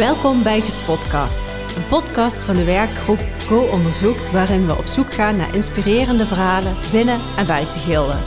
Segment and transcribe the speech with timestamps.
[0.00, 1.44] Welkom bij Gespotcast,
[1.76, 6.74] een podcast van de werkgroep Go Onderzoekt, waarin we op zoek gaan naar inspirerende verhalen
[6.92, 8.22] binnen en buiten Gilden.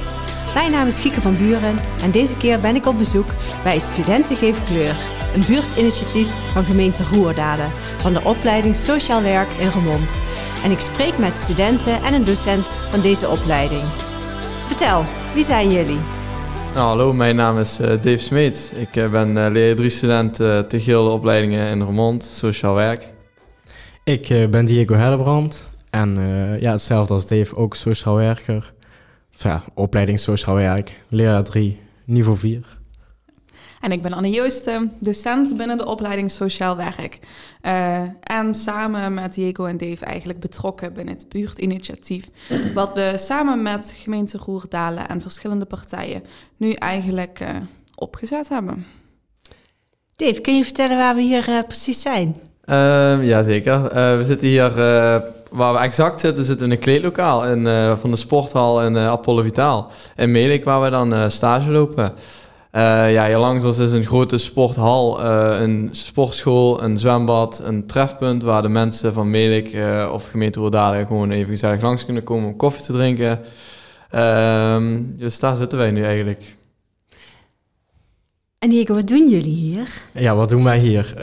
[0.54, 3.28] Mijn naam is Gieke van Buren en deze keer ben ik op bezoek
[3.64, 4.96] bij Studenten Geven Kleur,
[5.34, 10.20] een buurtinitiatief van gemeente Roerdalen van de opleiding Sociaal Werk in Remond.
[10.64, 13.84] En ik spreek met studenten en een docent van deze opleiding.
[14.68, 15.04] Vertel,
[15.34, 16.23] wie zijn jullie?
[16.74, 18.72] Nou, hallo, mijn naam is uh, Dave Smeets.
[18.72, 23.14] Ik uh, ben uh, leer 3 student te Gilde opleidingen in Remond, sociaal werk.
[24.04, 26.18] Ik ben Diego Hellebrand en
[26.60, 28.74] ja, hetzelfde als Dave, ook sociaal werker.
[29.32, 32.83] Ja, opleiding sociaal werk, leraar 3, niveau 4.
[33.84, 37.20] En ik ben Anne Joosten, docent binnen de opleiding Sociaal Werk.
[37.62, 42.30] Uh, en samen met Diego en Dave eigenlijk betrokken binnen het buurtinitiatief.
[42.74, 46.24] Wat we samen met gemeente Roerdalen en verschillende partijen
[46.58, 47.48] nu eigenlijk uh,
[47.96, 48.86] opgezet hebben.
[50.16, 52.36] Dave, kun je vertellen waar we hier uh, precies zijn?
[52.66, 53.82] Uh, Jazeker.
[54.18, 54.74] we zitten hier,
[55.52, 57.66] waar we exact zitten, zitten in een kleedlokaal in,
[57.98, 59.92] van de sporthal in Apollo Vitaal.
[60.16, 62.14] In Melik, waar we dan stage lopen.
[62.76, 67.86] Uh, ja, hier langs ons is een grote sporthal, uh, een sportschool, een zwembad, een
[67.86, 72.24] trefpunt waar de mensen van Melik uh, of gemeente Roerdalen gewoon even gezellig langs kunnen
[72.24, 73.40] komen om koffie te drinken.
[74.10, 76.56] Ehm, dus daar zitten wij nu eigenlijk.
[78.60, 79.88] En Diego, wat doen jullie hier?
[80.14, 81.14] Ja, wat doen wij hier?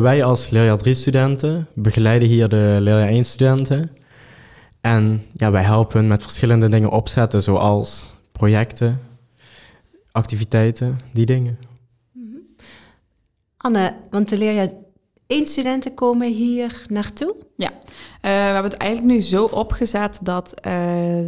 [0.00, 3.90] wij als leerjaar 3 studenten begeleiden hier de leerjaar 1 studenten.
[4.80, 9.00] En ja, wij helpen met verschillende dingen opzetten, zoals projecten,
[10.12, 11.58] activiteiten, die dingen.
[12.12, 12.36] Mhm.
[13.56, 14.72] Anne, want de leerjaar
[15.26, 17.36] één studenten komen hier naartoe?
[17.56, 17.78] Ja, uh,
[18.20, 21.24] we hebben het eigenlijk nu zo opgezet dat uh,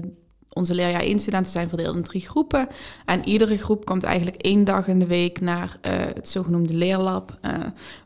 [0.55, 2.69] onze leerjaar 1 studenten zijn verdeeld in drie groepen.
[3.05, 7.39] En iedere groep komt eigenlijk één dag in de week naar uh, het zogenoemde leerlab.
[7.43, 7.53] Uh,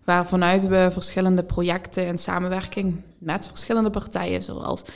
[0.05, 4.91] waar vanuit we verschillende projecten in samenwerking met verschillende partijen, zoals uh,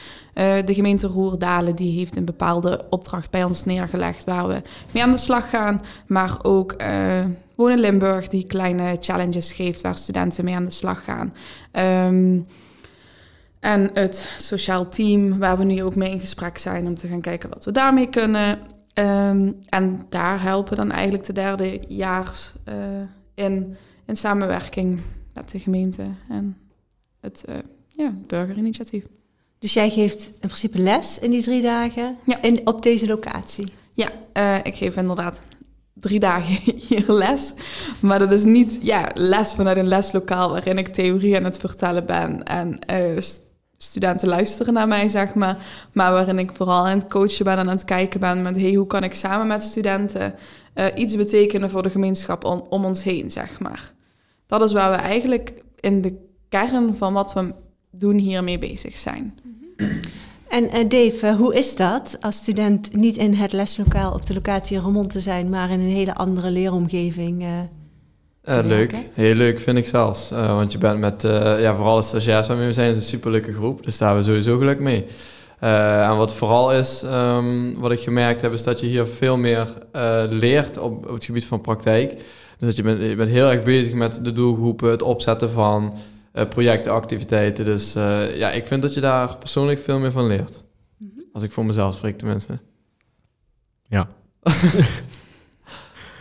[0.64, 5.10] de gemeente Roerdalen, die heeft een bepaalde opdracht bij ons neergelegd waar we mee aan
[5.10, 5.80] de slag gaan.
[6.06, 6.76] Maar ook
[7.54, 11.34] Wonen Limburg, die kleine challenges geeft waar studenten mee aan de slag gaan.
[12.08, 12.46] Um,
[13.62, 17.20] en het sociaal team, waar we nu ook mee in gesprek zijn om te gaan
[17.20, 18.58] kijken wat we daarmee kunnen.
[18.94, 22.74] Um, en daar helpen dan eigenlijk de derde jaars uh,
[23.34, 25.00] in, in samenwerking
[25.34, 26.56] met de gemeente en
[27.20, 27.54] het uh,
[27.88, 29.04] ja, burgerinitiatief.
[29.58, 32.42] Dus jij geeft in principe les in die drie dagen ja.
[32.42, 33.72] in, op deze locatie?
[33.92, 35.42] Ja, uh, ik geef inderdaad
[35.94, 36.58] drie dagen
[36.88, 37.54] hier les.
[38.00, 42.06] Maar dat is niet ja, les vanuit een leslokaal waarin ik theorie aan het vertellen
[42.06, 42.78] ben en
[43.82, 45.56] studenten luisteren naar mij, zeg maar.
[45.92, 48.56] Maar waarin ik vooral aan het coachen ben en aan het kijken ben met...
[48.56, 50.34] hey, hoe kan ik samen met studenten
[50.74, 53.92] uh, iets betekenen voor de gemeenschap om, ons heen, zeg maar.
[54.46, 56.14] Dat is waar we eigenlijk in de
[56.48, 57.54] kern van wat we
[57.90, 59.38] doen hiermee bezig zijn.
[60.48, 64.80] En uh, Dave, hoe is dat als student niet in het leslokaal op de locatie
[64.80, 65.48] Remond te zijn...
[65.48, 67.44] maar in een hele andere leeromgeving...
[68.44, 70.32] uh, leuk, heel leuk vind ik zelfs.
[70.32, 73.02] Uh, want je bent met, uh, ja, vooral de stagiairs waarmee we zijn, is een
[73.02, 73.84] superleuke groep.
[73.84, 75.06] Dus daar hebben we sowieso geluk mee.
[75.58, 79.66] en wat vooral is, um, wat ik gemerkt heb, is dat je hier veel meer
[80.30, 82.14] leert op, op, het gebied van praktijk.
[82.58, 85.94] Dus dat je bent, je bent heel erg bezig met de doelgroepen, het opzetten van
[86.48, 87.64] projecten, activiteiten.
[87.64, 87.92] Dus
[88.34, 90.62] ja, ik vind dat je daar persoonlijk veel meer van leert.
[90.98, 91.24] Mm -hmm.
[91.32, 92.58] Als ik voor mezelf spreek, tenminste.
[93.88, 94.08] Ja.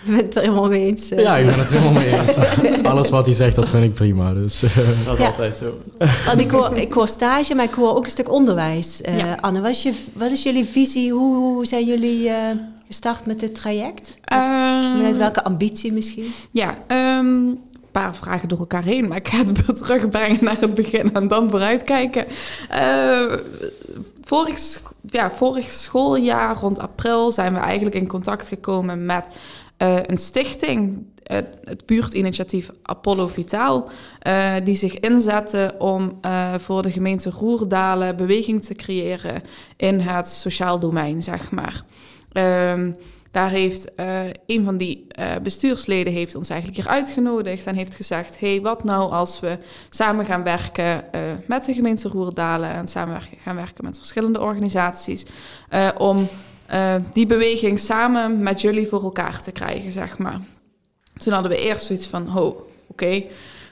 [0.05, 1.09] Je bent het er helemaal mee eens.
[1.09, 2.37] Ja, ik ben het helemaal mee eens.
[2.91, 4.33] Alles wat hij zegt, dat vind ik prima.
[4.33, 4.77] Dus, uh.
[5.05, 5.29] Dat is ja.
[5.29, 5.81] altijd zo.
[6.25, 9.01] Want ik hoor, ik hoor stage, maar ik hoor ook een stuk onderwijs.
[9.01, 9.37] Uh, ja.
[9.39, 11.11] Anne, wat is, je, wat is jullie visie?
[11.11, 12.35] Hoe, hoe zijn jullie uh,
[12.87, 14.17] gestart met dit traject?
[14.25, 16.25] Met, um, met welke ambitie misschien?
[16.51, 17.59] Ja, um, een
[17.91, 21.27] paar vragen door elkaar heen, maar ik ga het weer terugbrengen naar het begin en
[21.27, 22.25] dan vooruitkijken.
[22.71, 23.33] Uh,
[24.23, 29.27] vorig, ja, vorig schooljaar, rond april, zijn we eigenlijk in contact gekomen met
[29.81, 33.89] uh, een stichting, het, buurtinitiatief Apollo Vitaal,
[34.27, 39.43] uh, die zich inzette om uh, voor de gemeente Roerdalen beweging te creëren
[39.77, 41.83] in het sociaal domein, zeg maar.
[42.33, 42.95] Um,
[43.31, 43.91] daar heeft
[44.45, 45.07] een van die
[45.43, 49.57] bestuursleden heeft ons eigenlijk hier uitgenodigd en heeft gezegd: hey, wat nou als we
[49.89, 51.03] samen gaan werken
[51.45, 55.25] met de gemeente Roerdalen en samen gaan werken met verschillende organisaties
[55.97, 56.27] om
[56.73, 60.41] uh, die beweging samen met jullie voor elkaar te krijgen, zeg maar.
[61.13, 63.23] Toen hadden we eerst zoiets van, oh, oké,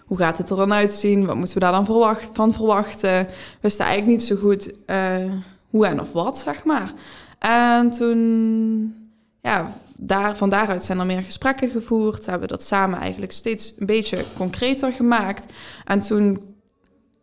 [0.06, 1.26] hoe gaat het er dan uitzien?
[1.26, 3.26] Wat moeten we daar dan van verwachten?
[3.26, 5.32] We wisten eigenlijk niet zo goed uh,
[5.70, 6.94] hoe en of wat, zeg maar.
[7.40, 9.10] En toen
[9.42, 12.26] ja, daar, van daaruit zijn er meer gesprekken gevoerd.
[12.26, 15.46] Hebben we dat samen eigenlijk steeds een beetje concreter gemaakt.
[15.86, 16.56] En toen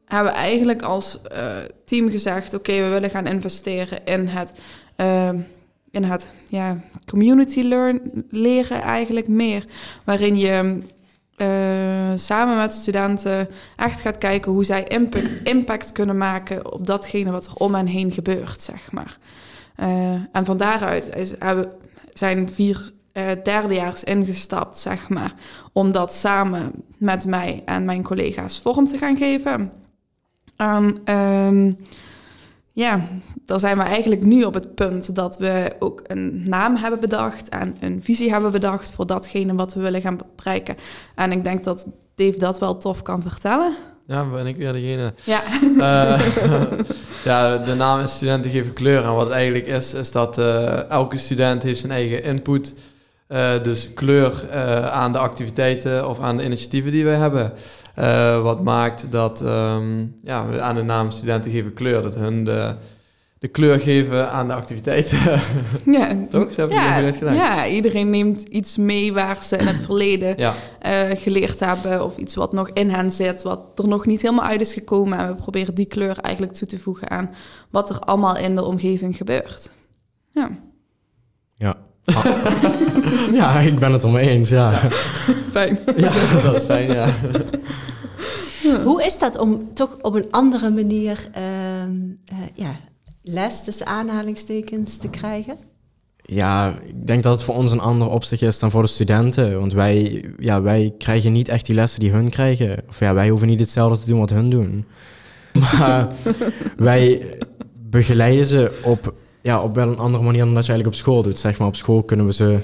[0.05, 4.53] hebben we eigenlijk als uh, team gezegd: oké, we willen gaan investeren in het,
[5.97, 8.01] in het ja, community learn,
[8.31, 9.65] leren eigenlijk meer.
[10.05, 10.83] Waarin je
[11.37, 17.31] uh, samen met studenten echt gaat kijken hoe zij impact, impact kunnen maken op datgene
[17.31, 19.19] wat er om hen heen gebeurt, zeg maar.
[20.33, 21.33] en van daaruit is,
[22.13, 22.93] zijn vier
[23.43, 25.35] derdejaars ingestapt, zeg maar,
[25.73, 29.73] om dat samen met mij en mijn collega's vorm te gaan geven.
[30.57, 31.77] En um,
[32.77, 33.09] ja,
[33.45, 37.49] daar zijn we eigenlijk nu op het punt dat we ook een naam hebben bedacht
[37.49, 40.77] en een visie hebben bedacht voor datgene wat we willen gaan bereiken.
[41.15, 43.77] En ik denk dat Dave dat wel tof kan vertellen.
[44.07, 45.15] Ja, ben ik weer degene.
[45.25, 45.41] Ja.
[45.63, 46.21] Uh,
[47.25, 49.05] ja, de naam is Studenten geven kleur.
[49.05, 52.75] En wat het eigenlijk is, is dat uh, elke student heeft zijn eigen input
[53.29, 57.53] uh, dus kleur uh, aan de activiteiten of aan de initiatieven die wij hebben.
[57.99, 62.75] Uh, wat maakt dat um, ja, aan de naam studenten geven kleur, dat hun de,
[63.39, 65.19] de kleur geven aan de activiteiten.
[65.85, 66.53] Ja, toch?
[66.53, 67.35] Ze hebben ja, gedaan.
[67.35, 70.55] ja, iedereen neemt iets mee waar ze in het verleden ja.
[71.15, 74.61] geleerd hebben of iets wat nog in hen zit, wat er nog niet helemaal uit
[74.61, 75.19] is gekomen.
[75.19, 77.35] En we proberen die kleur eigenlijk toe te voegen aan
[77.71, 79.73] wat er allemaal in de omgeving gebeurt.
[80.31, 80.51] Ja.
[81.55, 81.86] Ja,
[83.33, 84.71] ja, ik ben het er mee eens, ja.
[84.71, 84.91] ja.
[85.51, 85.79] Fijn.
[85.97, 86.13] Ja,
[86.43, 87.09] dat is fijn, ja.
[88.85, 91.43] Hoe is dat om toch op een andere manier uh,
[92.33, 92.77] uh, ja,
[93.23, 95.57] les tussen aanhalingstekens te krijgen?
[96.23, 99.59] Ja, ik denk dat het voor ons een ander opzicht is dan voor de studenten.
[99.59, 102.83] Want wij, ja, wij krijgen niet echt die lessen die hun krijgen.
[102.89, 104.85] Of ja, wij hoeven niet hetzelfde te doen wat hun doen.
[105.79, 106.09] Maar
[106.77, 107.23] wij
[107.75, 109.15] begeleiden ze op
[109.47, 111.39] ja, op wel een andere manier dan dat je eigenlijk op school doet.
[111.39, 112.61] Zeg maar, op school kunnen we ze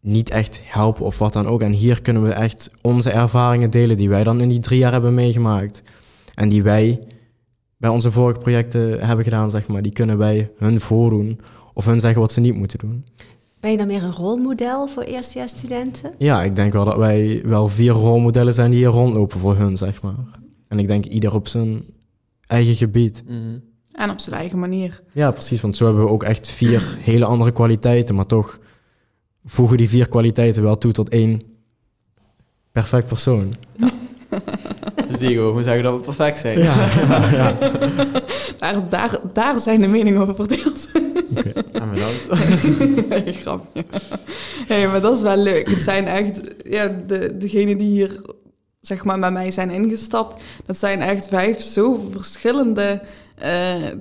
[0.00, 1.60] niet echt helpen of wat dan ook.
[1.60, 4.92] En hier kunnen we echt onze ervaringen delen die wij dan in die drie jaar
[4.92, 5.82] hebben meegemaakt.
[6.34, 7.06] En die wij
[7.76, 9.82] bij onze vorige projecten hebben gedaan, zeg maar.
[9.82, 11.40] Die kunnen wij hun voordoen
[11.74, 13.04] of hun zeggen wat ze niet moeten doen.
[13.60, 16.14] Ben je dan meer een rolmodel voor eerstejaarsstudenten?
[16.18, 19.76] Ja, ik denk wel dat wij wel vier rolmodellen zijn die hier rondlopen voor hun,
[19.76, 20.40] zeg maar.
[20.68, 21.82] En ik denk ieder op zijn
[22.46, 23.22] eigen gebied.
[23.26, 23.62] Mm -hmm.
[23.96, 25.02] En op zijn eigen manier.
[25.12, 25.60] Ja, precies.
[25.60, 28.14] Want zo hebben we ook echt vier hele andere kwaliteiten.
[28.14, 28.58] Maar toch
[29.44, 31.40] voegen die vier kwaliteiten wel toe tot één
[32.72, 33.54] perfect persoon.
[33.76, 33.90] Ja.
[35.08, 36.58] dus die gewoon zeggen dat we perfect zijn.
[36.58, 36.90] Ja,
[37.30, 37.58] ja.
[38.58, 40.88] Daar, daar, daar zijn de meningen over verdeeld.
[41.36, 41.52] Oké.
[43.08, 43.84] Nee, grapje.
[44.66, 45.70] Hey, maar dat is wel leuk.
[45.70, 48.20] Het zijn echt ja, de, degenen die hier
[48.80, 50.44] zeg maar bij mij zijn ingestapt.
[50.66, 53.02] Dat zijn echt vijf zo verschillende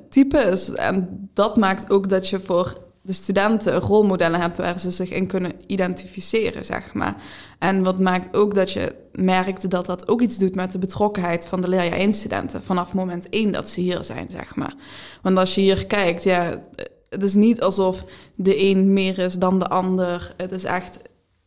[0.09, 0.75] types.
[0.75, 5.27] En dat maakt ook dat je voor de studenten rolmodellen hebt waar ze zich in
[5.27, 7.15] kunnen identificeren, zeg maar.
[7.59, 11.47] En wat maakt ook dat je merkt dat dat ook iets doet met de betrokkenheid
[11.47, 14.73] van de leerjaar 1 studenten vanaf moment 1 dat ze hier zijn, zeg maar.
[15.21, 16.63] Want als je hier kijkt, ja,
[17.09, 18.03] het is niet alsof
[18.35, 20.33] de een meer is dan de ander.
[20.37, 20.99] Het is echt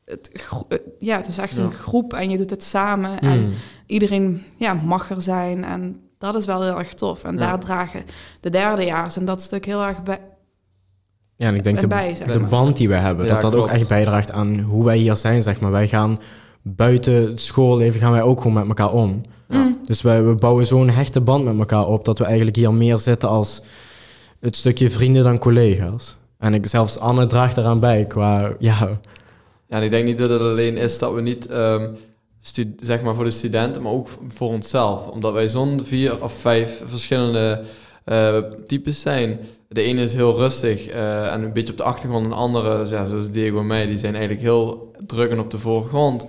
[0.05, 0.31] het,
[0.99, 1.63] ja, het is echt ja.
[1.63, 3.19] een groep en je doet het samen.
[3.19, 3.29] Hmm.
[3.29, 3.53] En
[3.87, 5.65] iedereen ja, mag er zijn.
[5.65, 7.25] En dat is wel heel erg tof.
[7.25, 7.39] En Ja.
[7.39, 8.03] daar dragen
[8.41, 10.21] de derdejaars en dat stuk heel erg bij.
[11.37, 13.69] Ja, en ik denk de, zeg de band die we hebben, Ja, dat dat ook
[13.69, 15.71] echt bijdraagt aan hoe wij hier zijn, zeg maar.
[15.71, 16.19] Wij gaan
[16.63, 19.23] buiten het schoolleven gaan wij ook gewoon met elkaar om.
[19.49, 19.59] Ja.
[19.59, 19.79] Mm.
[19.85, 22.99] Dus wij, we bouwen zo'n hechte band met elkaar op dat we eigenlijk hier meer
[22.99, 23.63] zitten als
[24.41, 26.17] het stukje vrienden dan collega's.
[26.39, 28.99] En ik, zelfs Anne draagt eraan bij qua, ja,
[29.69, 31.89] Ja, en ik denk niet dat het alleen is dat we niet, ehm,
[32.81, 35.07] zeg maar voor de studenten, maar ook voor onszelf.
[35.07, 37.65] Omdat wij zo'n vier of vijf verschillende
[38.05, 39.39] eh, types zijn.
[39.69, 42.25] De ene is heel rustig eh, en een beetje op de achtergrond.
[42.25, 45.59] En de andere, zoals Diego en mij, die zijn eigenlijk heel druk en op de
[45.59, 46.27] voorgrond.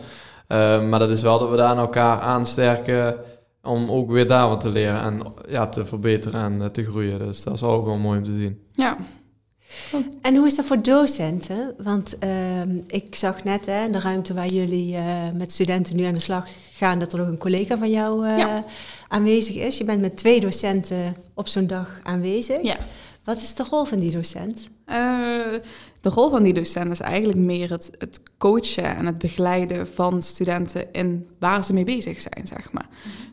[0.47, 3.15] Eh, maar dat is wel dat we daar aan elkaar aansterken
[3.63, 7.19] om ook weer daar wat te leren en ja, te verbeteren en te groeien.
[7.19, 8.59] Dus dat is ook wel mooi om te zien.
[8.71, 8.97] Ja,
[10.21, 11.73] En hoe is dat voor docenten?
[11.77, 16.03] Want ehm, ik zag net hè, in de ruimte waar jullie eh, met studenten nu
[16.03, 18.63] aan de slag gaan, dat er nog een collega van jou eh, Ja.
[19.07, 19.77] aanwezig is.
[19.77, 22.61] Je bent met twee docenten op zo'n dag aanwezig.
[22.63, 22.77] Ja.
[23.23, 24.69] Wat is de rol van die docent?
[24.89, 25.61] Eh,
[26.01, 30.21] de rol van die docent is eigenlijk meer het, het coachen en het begeleiden van
[30.21, 32.87] studenten in waar ze mee bezig zijn, zeg maar.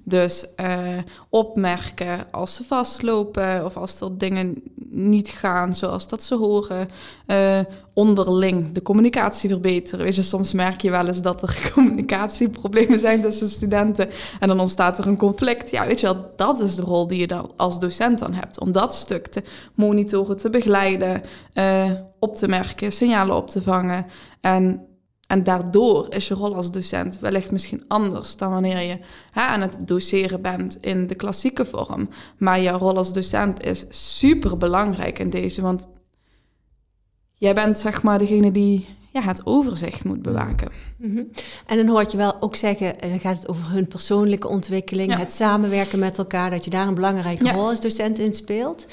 [0.04, 0.98] Dus eh,
[1.28, 6.88] opmerken als ze vastlopen of als er dingen niet gaan zoals dat ze horen.
[7.26, 7.60] Eh,
[7.96, 10.04] onderling de communicatie verbeteren.
[10.04, 14.08] Weet je, soms merk je wel eens dat er communicatieproblemen zijn tussen studenten
[14.40, 15.70] en dan ontstaat er een conflict.
[15.70, 18.60] Ja, weet je wel, dat is de rol die je dan als docent dan hebt.
[18.60, 19.42] Om dat stuk te
[19.74, 21.22] monitoren, te begeleiden.
[22.18, 24.06] Op te merken, signalen op te vangen.
[24.40, 24.86] En
[25.26, 28.98] en daardoor is je rol als docent wellicht misschien anders dan wanneer je
[29.30, 32.08] hè, aan het doseren bent in de klassieke vorm.
[32.38, 35.88] Maar jouw rol als docent is super belangrijk in deze, want
[37.34, 40.68] jij bent zeg maar degene die ja, het overzicht moet bewaken.
[40.98, 41.22] Mhm.
[41.66, 45.16] En dan hoor je wel ook zeggen, en dan gaat het over hun persoonlijke ontwikkeling,
[45.16, 48.86] het samenwerken met elkaar, dat je daar een belangrijke rol als docent in speelt.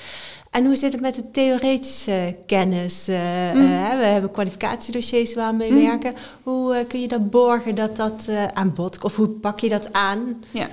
[0.53, 3.09] En hoe zit het met de theoretische kennis?
[3.09, 3.15] Uh,
[3.51, 5.81] we hebben kwalificatiedossiers waar we mee mm.
[5.81, 6.13] werken.
[6.43, 9.93] Hoe uh, kun je dat borgen dat dat aan bod Of hoe pak je dat
[9.93, 10.43] aan?
[10.51, 10.67] Ja.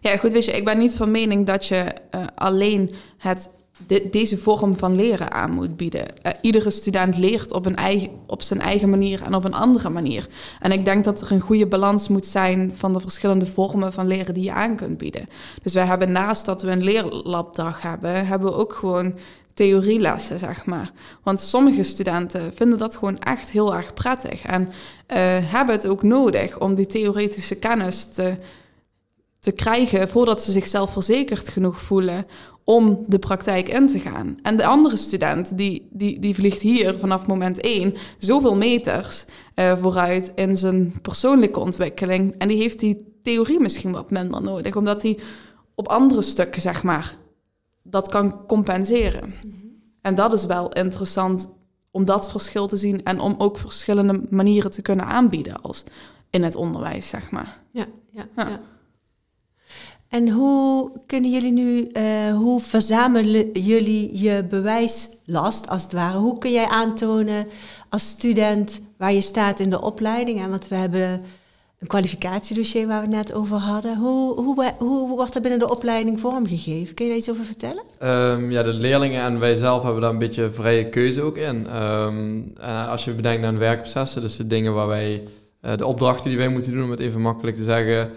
[0.00, 1.92] ja, goed, weet je, ik ben niet van mening dat je
[2.34, 3.48] alleen het
[4.10, 6.06] deze vorm van leren aan moet bieden.
[6.22, 9.88] Uh, iedere student leert op, een eigen, op zijn eigen manier en op een andere
[9.88, 10.28] manier.
[10.60, 14.06] En ik denk dat er een goede balans moet zijn van de verschillende vormen van
[14.06, 15.28] leren die je aan kunt bieden.
[15.62, 19.14] Dus wij hebben naast dat we een leerlabdag hebben, hebben we ook gewoon
[19.54, 20.92] theorielessen, zeg maar.
[21.22, 24.72] Want sommige studenten vinden dat gewoon echt heel erg prettig en uh,
[25.40, 28.36] hebben het ook nodig om die theoretische kennis te,
[29.42, 32.26] te krijgen voordat ze zichzelf verzekerd genoeg voelen
[32.64, 34.36] om de praktijk in te gaan.
[34.42, 39.76] En de andere student, die, die, die vliegt hier vanaf moment één zoveel meters uh,
[39.76, 42.34] vooruit in zijn persoonlijke ontwikkeling.
[42.38, 45.18] En die heeft die theorie misschien wat minder nodig, omdat hij
[45.74, 47.16] op andere stukken, zeg maar,
[47.82, 49.28] dat kan compenseren.
[49.28, 49.56] Mhm.
[50.02, 51.54] En dat is wel interessant
[51.90, 55.84] om dat verschil te zien en om ook verschillende manieren te kunnen aanbieden als
[56.30, 57.60] in het onderwijs, zeg maar.
[57.72, 57.86] ja.
[58.10, 58.28] ja.
[58.36, 58.60] ja.
[60.12, 66.18] En hoe kunnen jullie nu, uh, hoe verzamelen jullie je bewijslast als het ware?
[66.18, 67.46] Hoe kun jij aantonen
[67.88, 70.40] als student waar je staat in de opleiding?
[70.40, 71.22] En want we hebben
[71.78, 73.96] een kwalificatiedossier waar we het net over hadden.
[73.96, 76.94] Hoe, hoe, hoe wordt dat binnen de opleiding vormgegeven?
[76.94, 77.82] Kun je daar iets over vertellen?
[78.02, 81.76] Um, ja, de leerlingen en wij zelf hebben daar een beetje vrije keuze ook in.
[81.82, 82.52] Um,
[82.88, 85.22] als je bedenkt aan werkprocessen, dus de dingen waar wij,
[85.64, 88.10] uh, de opdrachten die wij moeten doen, om het even makkelijk te zeggen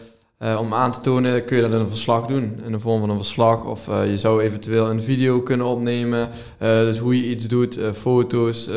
[0.46, 3.00] uh, om aan te tonen kun je dat in een verslag doen, in de vorm
[3.00, 3.66] van een verslag.
[3.66, 7.80] Of uh, je zou eventueel een video kunnen opnemen, uh, dus hoe je iets doet,
[7.94, 8.70] foto's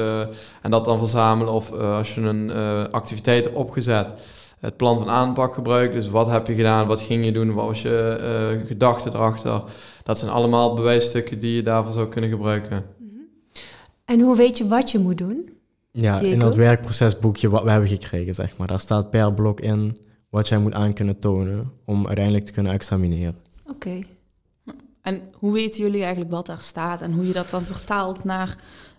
[0.63, 1.53] en dat dan verzamelen.
[1.53, 2.51] Of als je een
[2.91, 4.15] activiteit hebt opgezet,
[4.59, 5.95] het plan van aanpak gebruiken.
[5.95, 9.63] Dus wat heb je gedaan, wat ging je doen, wat was je gedachte erachter.
[10.03, 12.85] Dat zijn allemaal bewijsstukken die je daarvoor zou kunnen gebruiken.
[12.99, 13.11] Mhm.
[14.05, 15.51] En hoe weet je wat je moet doen?
[15.91, 18.67] Ja, in dat werkprocesboekje wat we hebben gekregen, zeg maar.
[18.67, 19.97] Daar staat per blok in
[20.29, 23.37] wat jij moet aan kunnen tonen om uiteindelijk te kunnen examineren.
[23.67, 24.01] Oké.
[25.03, 28.57] En hoe weten jullie eigenlijk wat daar staat en hoe je dat dan vertaalt naar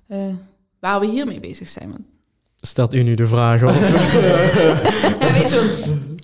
[0.07, 0.33] uh,
[0.79, 2.05] waar we hiermee bezig zijn?
[2.61, 3.69] Stelt u nu de vraag op?
[5.19, 6.17] ja, weet je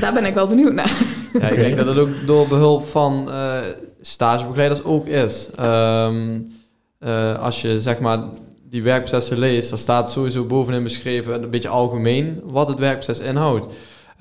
[0.00, 0.92] daar ben ik wel benieuwd naar.
[1.32, 3.58] Ja, ik denk dat het ook door behulp van uh,
[4.00, 5.48] stagebegeleiders ook is.
[5.60, 6.52] Um,
[7.00, 8.18] uh, als je zeg maar
[8.62, 13.66] die werkprocessen leest, dan staat sowieso bovenin beschreven een beetje algemeen wat het werkproces inhoudt.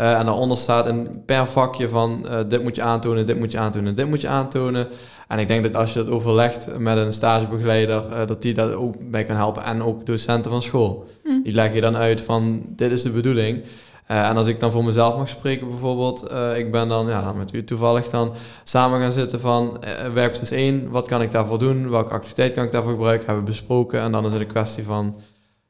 [0.01, 3.51] Uh, en daaronder staat een per vakje van uh, dit moet je aantonen, dit moet
[3.51, 4.88] je aantonen, dit moet je aantonen.
[5.27, 8.74] En ik denk dat als je dat overlegt met een stagebegeleider, uh, dat die daar
[8.74, 9.63] ook bij kan helpen.
[9.63, 11.08] En ook docenten van school.
[11.24, 11.44] Mm.
[11.44, 13.63] Die leggen je dan uit van dit is de bedoeling.
[14.06, 17.63] en als ik dan voor mezelf mag spreken bijvoorbeeld, ik ben dan ja, met u
[17.63, 19.79] toevallig dan samen gaan zitten van
[20.13, 23.51] werkproces 1, wat kan ik daarvoor doen, welke activiteit kan ik daarvoor gebruiken, hebben we
[23.51, 24.00] besproken.
[24.00, 25.15] En dan is het een kwestie van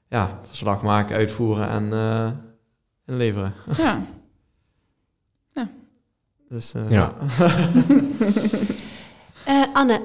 [0.10, 1.94] ja, verslag maken, uitvoeren en,
[3.06, 3.54] en leveren.
[3.78, 4.02] Ja.
[6.50, 7.14] Dus, uh, ja.
[9.48, 10.02] uh, Anne,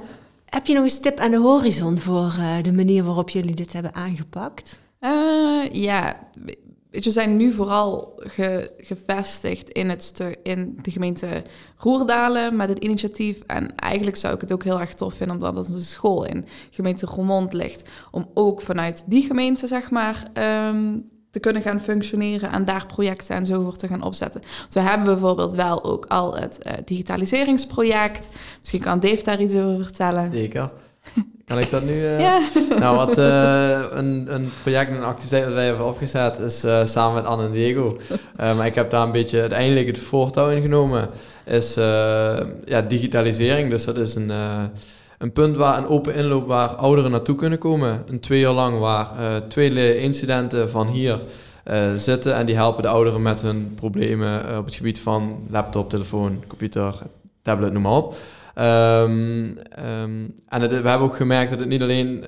[0.46, 3.72] heb je nog een tip aan de horizon voor uh, de manier waarop jullie dit
[3.72, 4.82] hebben aangepakt?
[5.72, 6.18] ja,
[6.90, 11.42] we zijn nu vooral ge, gevestigd in, het in de gemeente
[11.76, 13.40] Roerdalen met het initiatief.
[13.46, 16.46] En eigenlijk zou ik het ook heel erg tof vinden, omdat het een school in
[16.70, 20.30] gemeente Roermond ligt, om ook vanuit die gemeente, zeg maar,
[20.68, 24.40] um, te kunnen gaan functioneren en daar projecten en zo voor te gaan opzetten.
[24.60, 28.28] Want we hebben bijvoorbeeld wel ook al het uh, digitaliseringsproject.
[28.60, 30.32] Misschien kan Dave daar iets over vertellen.
[30.32, 30.70] Zeker.
[31.44, 31.92] Kan ik dat nu?
[31.92, 32.20] Uh...
[32.26, 32.40] Ja.
[32.78, 37.14] Nou, wat uh, een, een project, een activiteit dat wij hebben opgezet, is uh, samen
[37.14, 37.98] met Anne en Diego.
[38.56, 41.08] maar ik heb daar een beetje uiteindelijk het voortouw in genomen.
[41.44, 41.74] Is
[42.64, 43.70] ja, digitalisering.
[43.70, 44.30] Dus dat is een
[45.24, 48.04] een punt waar een open inloop waar ouderen naartoe kunnen komen.
[48.06, 51.18] Een twee jaar lang waar uh, twee incidenten van hier
[51.70, 55.38] uh, zitten en die helpen de ouderen met hun problemen uh, op het gebied van
[55.50, 56.94] laptop, telefoon, computer,
[57.42, 58.14] tablet, noem maar op.
[58.58, 62.24] Um, um, en we hebben ook gemerkt dat het niet alleen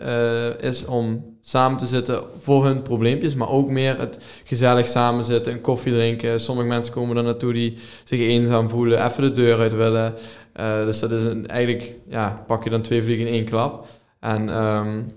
[0.61, 5.53] is om samen te zitten voor hun probleempjes, maar ook meer het gezellig samen zitten,
[5.53, 6.41] een koffie drinken.
[6.41, 10.15] Sommige mensen komen er naartoe die zich eenzaam voelen, even de deur uit willen.
[10.60, 13.86] Uh, dus dat is een, eigenlijk, ja, pak je dan twee vliegen in één klap.
[14.20, 15.10] En um,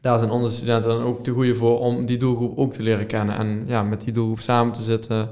[0.00, 3.06] daar zijn onze studenten dan ook te goede voor om die doelgroep ook te leren
[3.06, 5.28] kennen en ja, met die doelgroep samen te zitten.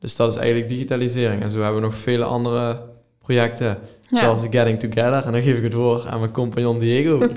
[0.00, 1.42] Dus dat is eigenlijk digitalisering.
[1.42, 2.80] En zo hebben we nog vele andere
[3.18, 3.78] projecten,
[4.08, 4.20] Ja.
[4.20, 5.24] zoals Getting Together.
[5.24, 7.28] En dan geef ik het woord aan mijn compagnon Diego, die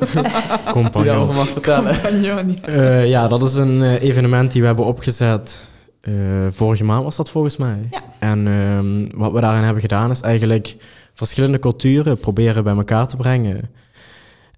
[0.71, 1.03] Compagnon.
[1.05, 1.93] daarover mag vertellen.
[1.93, 2.67] Compagnon, ja.
[2.67, 5.59] Eh, ja, dat is een eh, evenement die we hebben opgezet.
[6.01, 6.13] eh,
[6.49, 7.87] vorige maand was dat volgens mij.
[7.91, 8.01] Ja.
[8.19, 10.75] En ehm, wat we daarin hebben gedaan is eigenlijk
[11.15, 13.69] verschillende culturen proberen bij elkaar te brengen.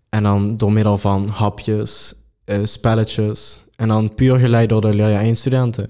[0.09, 3.63] En dan door middel van hapjes, eh, spelletjes.
[3.75, 5.89] En dan puur geleid door de leerjaar 1 studenten.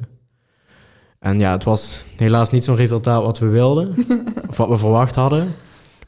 [1.20, 3.96] En ja, het was helaas niet zo'n resultaat wat we wilden.
[4.50, 5.56] of wat we verwacht hadden.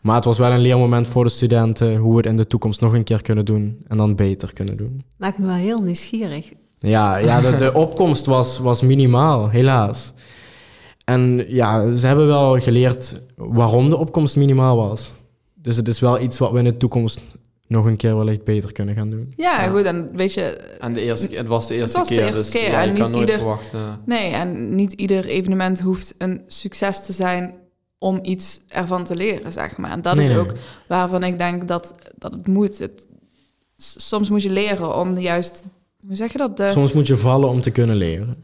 [0.01, 2.81] Maar het was wel een leermoment voor de studenten hoe we het in de toekomst
[2.81, 3.77] nog een keer kunnen doen.
[3.87, 5.03] En dan beter kunnen doen.
[5.17, 6.51] Maakt me wel heel nieuwsgierig.
[6.77, 10.13] Ja, ja de, de opkomst was, was minimaal, helaas.
[11.13, 15.13] En ja, ze hebben wel geleerd waarom de opkomst minimaal was.
[15.55, 17.19] Dus het is wel iets wat we in de toekomst
[17.67, 19.33] nog een keer wellicht beter kunnen gaan doen.
[19.35, 19.69] Ja, Ja.
[19.69, 20.41] goed, en weet je,
[20.79, 22.85] En de eerste, het was de eerste was de keer, eerste dus keer ja, en
[22.87, 23.79] je niet kan nooit ieder- verwachten.
[24.05, 27.53] nee, en niet ieder evenement hoeft een succes te zijn
[27.97, 29.91] om iets ervan te leren, zeg maar.
[29.91, 30.39] En dat Nee, is nee.
[30.41, 30.53] ook
[30.87, 32.77] waarvan ik denk dat, dat het moet.
[32.77, 33.07] Het,
[33.75, 35.63] soms moet je leren om juist,
[36.07, 36.57] hoe zeg je dat?
[36.57, 38.43] De, Soms moet je vallen om te kunnen leren.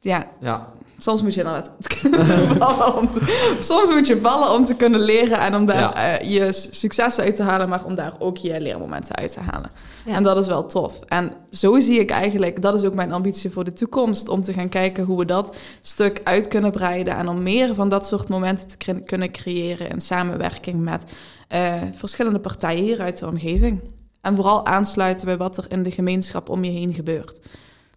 [0.00, 1.70] Ja, Ja, soms moet je inderdaad
[2.58, 6.18] vallen om te, soms moet je vallen om te kunnen leren en om daar Ja.
[6.18, 9.70] eh, je successen uit te halen, maar om daar ook je leermomenten uit te halen.
[10.06, 10.14] Ja.
[10.14, 10.98] En dat is wel tof.
[11.08, 14.52] En zo zie ik eigenlijk, dat is ook mijn ambitie voor de toekomst, om te
[14.52, 18.28] gaan kijken hoe we dat stuk uit kunnen breiden en om meer van dat soort
[18.28, 21.04] momenten te cre- kunnen creëren in samenwerking met
[21.48, 23.80] eh, verschillende partijen hier uit de omgeving.
[24.20, 27.40] En vooral aansluiten bij wat er in de gemeenschap om je heen gebeurt.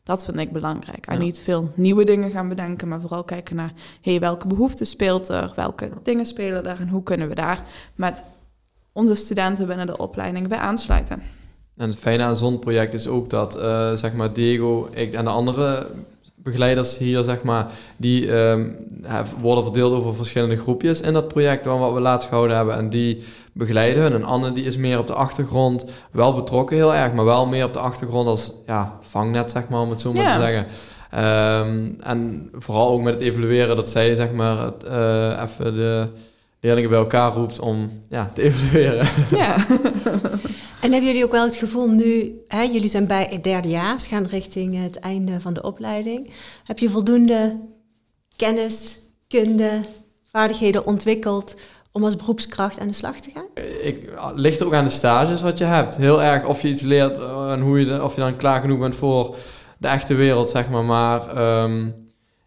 [0.04, 1.06] Dat vind ik belangrijk.
[1.06, 1.24] En Ja.
[1.24, 5.52] niet veel nieuwe dingen gaan bedenken, maar vooral kijken naar hey, welke behoeften speelt er,
[5.56, 7.64] welke dingen spelen er en hoe kunnen we daar
[7.96, 8.24] met
[8.92, 11.22] onze studenten binnen de opleiding bij aansluiten.
[11.78, 15.24] En het fijne aan zo'n project is ook dat, eh, zeg maar, Diego ik, en
[15.24, 15.88] de andere
[16.44, 18.70] begeleiders hier, zeg maar, die ehm,
[19.40, 22.76] worden verdeeld over verschillende groepjes in dat project van wat we laatst gehouden hebben.
[22.76, 23.24] En die
[23.54, 24.14] begeleiden hun.
[24.14, 27.66] En Anne, die is meer op de achtergrond, wel betrokken heel erg, maar wel meer
[27.66, 30.66] op de achtergrond als, ja, vangnet, zeg maar, om het zo maar te zeggen.
[31.12, 36.08] Ehm, en vooral ook met het evalueren, dat zij, zeg maar, het, eh, even de
[36.60, 39.08] leerlingen bij elkaar roept om, ja, te evalueren.
[39.30, 39.56] Ja.
[40.82, 44.00] En hebben jullie ook wel het gevoel nu, hè, jullie zijn bij het derde jaar,
[44.00, 46.34] ze gaan richting het einde van de opleiding.
[46.64, 47.60] Heb je voldoende
[48.36, 49.80] kennis, kunde,
[50.32, 51.56] vaardigheden ontwikkeld
[51.92, 53.46] om als beroepskracht aan de slag te gaan?
[53.82, 55.96] Ik, het ligt ook aan de stages wat je hebt.
[55.96, 58.80] Heel erg of je iets leert eh, en hoe je, of je dan klaar genoeg
[58.80, 59.36] bent voor
[59.78, 60.84] de echte wereld, zeg maar.
[60.84, 61.90] Maar ehm,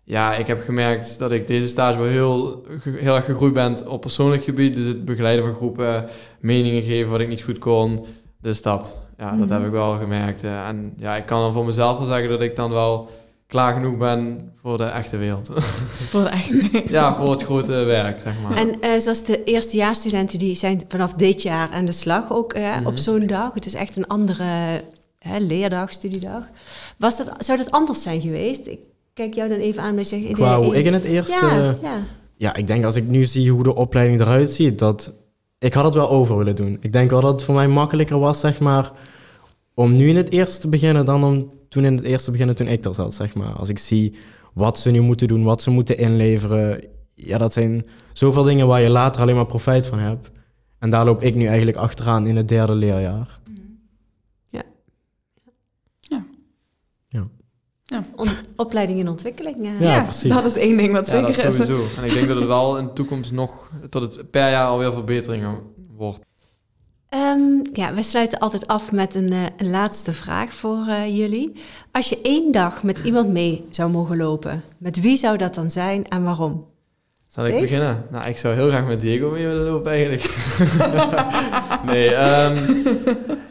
[0.04, 4.00] ja, ik heb gemerkt dat ik deze stage wel heel, heel erg gegroeid ben op
[4.00, 4.74] persoonlijk gebied.
[4.74, 6.08] Dus het begeleiden van groepen,
[6.40, 8.06] meningen geven wat ik niet goed kon.
[8.44, 9.52] Dus dat, ja, dat Mhm.
[9.52, 10.44] heb ik wel gemerkt.
[10.44, 10.68] eh.
[10.68, 13.08] En ja, ik kan dan voor mezelf wel zeggen dat ik dan wel
[13.46, 15.50] klaar genoeg ben voor de echte wereld.
[16.10, 16.88] Voor de echt.
[16.88, 18.56] ja, voor het grote werk, zeg maar.
[18.56, 22.76] En eh, zoals de eerstejaarsstudenten, die zijn vanaf dit jaar aan de slag ook eh,
[22.76, 22.86] Mhm.
[22.86, 23.54] op zo'n dag.
[23.54, 24.44] Het is echt een andere
[25.18, 26.42] hè, leerdag, studiedag.
[26.98, 28.66] Was dat, zou dat anders zijn geweest?
[28.66, 28.78] Ik
[29.14, 29.96] kijk jou dan even aan.
[29.96, 31.46] Je zegt, Qua hoe ik in het eerste...
[31.46, 31.98] Ja, ja.
[32.36, 35.12] Ja, ik denk als ik nu zie hoe de opleiding eruit ziet, dat
[35.64, 36.76] ik had het wel over willen doen.
[36.80, 38.92] Ik denk wel dat het voor mij makkelijker was, zeg maar,
[39.74, 42.56] om nu in het eerste te beginnen dan om toen in het eerste te beginnen
[42.56, 43.52] toen ik er zat, zeg maar.
[43.52, 44.16] Als ik zie
[44.54, 48.80] wat ze nu moeten doen, wat ze moeten inleveren, ja, dat zijn zoveel dingen waar
[48.80, 50.30] je later alleen maar profijt van hebt.
[50.78, 53.38] En daar loop ik nu eigenlijk achteraan in het derde leerjaar.
[58.16, 59.56] On- opleiding in ontwikkeling.
[59.64, 59.80] eh.
[59.80, 60.32] Ja, precies.
[60.32, 61.56] Dat is één ding wat Ja, zeker dat is.
[61.66, 61.84] sowieso.
[61.96, 64.92] En ik denk dat het wel in de toekomst nog, tot het per jaar alweer
[64.92, 65.58] verbeteringen
[65.96, 66.20] wordt.
[67.08, 67.40] Ehm,
[67.72, 71.52] ja, we sluiten altijd af met een, eh, een laatste vraag voor eh, jullie.
[71.92, 75.70] Als je één dag met iemand mee zou mogen lopen, met wie zou dat dan
[75.70, 76.66] zijn en waarom?
[77.34, 77.62] Zal ik Dave?
[77.62, 78.04] beginnen?
[78.10, 80.30] Nou, ik zou heel graag met Diego mee willen lopen eigenlijk.
[81.90, 82.56] nee, ehm,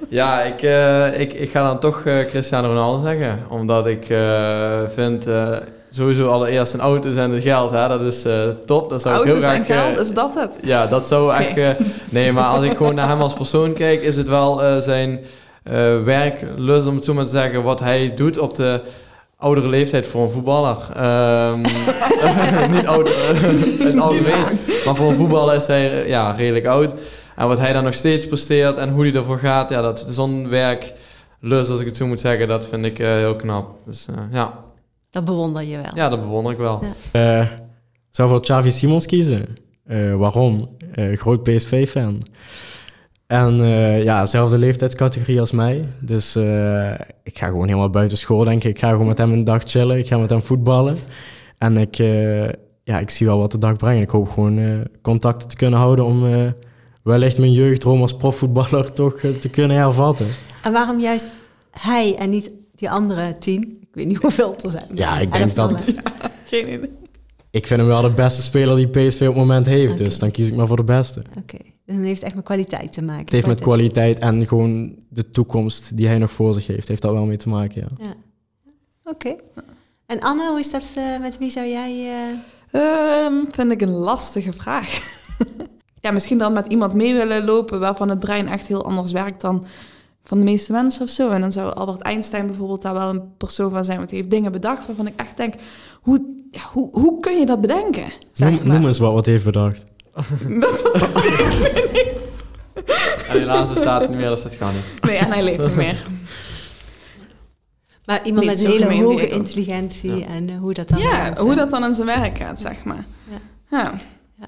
[0.09, 3.39] ja, ik, eh, ik, ik ga dan toch eh, Cristiano Ronaldo zeggen.
[3.49, 5.27] Omdat ik eh, vind,
[5.89, 8.25] sowieso allereerst een auto's en het geld, hè, dat is
[8.65, 8.89] top.
[8.89, 9.65] Dat zou ik heel en graag...
[9.65, 10.59] geld, eh, is dat het?
[10.61, 11.77] Ja, dat zou echt...
[12.09, 15.19] nee, maar als ik gewoon naar hem als persoon kijk, is het wel zijn
[16.03, 18.81] werklust, om het zo maar te zeggen, wat hij doet op de
[19.43, 20.77] oudere leeftijd voor een voetballer.
[20.95, 21.61] Ehm,
[22.75, 23.41] niet oud eh,
[23.85, 26.93] het algemeen, maar voor een voetballer is hij ja, redelijk oud.
[27.35, 30.49] En wat hij dan nog steeds presteert en hoe hij ervoor gaat, ja, dat zo'n
[30.49, 33.75] werklust, als ik het zo moet zeggen, dat vind ik eh, heel knap.
[33.85, 34.63] Dus eh, ja.
[35.09, 35.91] Dat bewonder je wel.
[35.95, 36.83] ja, dat bewonder ik wel.
[37.11, 37.39] Ja.
[37.41, 37.47] Eh,
[38.11, 39.45] zou voor Xavi Simons kiezen.
[39.85, 40.69] Eh, waarom?
[40.91, 42.21] Eh, groot PSV-fan.
[43.33, 45.87] En uh, ja, zelfde leeftijdscategorie als mij.
[45.99, 46.91] Dus uh,
[47.23, 48.69] ik ga gewoon helemaal buiten school, denk ik.
[48.69, 49.97] Ik ga gewoon met hem een dag chillen.
[49.97, 50.97] Ik ga met hem voetballen.
[51.57, 52.49] En ik, uh,
[52.83, 54.03] ja, ik zie wel wat de dag brengt.
[54.03, 56.53] Ik hoop gewoon contacten te kunnen houden om
[57.03, 60.27] wellicht mijn jeugdroom als profvoetballer toch te kunnen hervatten.
[60.63, 61.27] En waarom juist
[61.71, 63.77] hij en niet die andere tien?
[63.81, 64.89] Ik weet niet hoeveel er zijn.
[64.93, 65.83] Ja, ik denk dat...
[66.45, 66.89] Geen idee.
[67.49, 69.97] Ik vind hem wel de beste speler die PSV op het moment heeft.
[69.97, 71.21] Dus dan kies ik maar voor de beste.
[71.37, 73.23] Oké, dan heeft het echt met kwaliteit te maken.
[73.23, 76.87] Het heeft met kwaliteit en gewoon de toekomst die hij nog voor zich heeft.
[76.87, 78.05] Heeft daar wel mee te maken, ja.
[78.05, 78.13] ja.
[79.03, 79.35] Oké.
[80.05, 80.91] En Anne, hoe is dat?
[80.97, 81.91] Uh, met wie zou jij...
[82.71, 83.43] Uh...
[83.49, 85.21] vind ik een lastige vraag.
[86.01, 89.41] ja, misschien dan met iemand mee willen lopen waarvan het brein echt heel anders werkt
[89.41, 89.65] dan
[90.23, 91.29] van de meeste mensen of zo.
[91.29, 94.31] En dan zou Albert Einstein bijvoorbeeld daar wel een persoon van zijn, want hij heeft
[94.31, 95.53] dingen bedacht waarvan ik echt denk,
[96.01, 98.05] hoe, ja, hoe, hoe kun je dat bedenken?
[98.33, 99.85] Noem, noem, eens wat wat heeft bedacht.
[100.13, 101.23] Dat, dat
[101.93, 102.45] niet.
[103.27, 105.01] En helaas bestaat het niet meer, dus dat gaat niet.
[105.01, 106.05] Nee, en hij leeft niet meer.
[108.05, 111.69] Maar iemand met een hele hoge intelligentie en uh, hoe dat dan Ja, hoe dat
[111.69, 113.05] dan in zijn werk gaat, zeg maar.
[113.29, 113.37] Ja.
[113.77, 113.93] ja.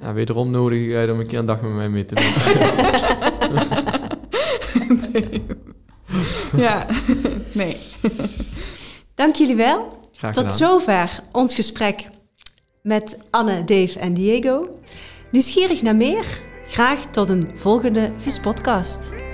[0.01, 0.13] ja.
[0.13, 2.23] wederom nodig jij om een keer een dag met mij mee te doen.
[6.65, 6.85] ja,
[7.51, 7.77] nee.
[9.15, 9.99] Dank jullie wel.
[10.31, 12.09] Tot zover ons gesprek
[12.81, 14.67] met Anne, Dave en Diego.
[15.31, 16.41] Nieuwsgierig naar meer?
[16.67, 19.24] Graag tot een volgende Gespodcast.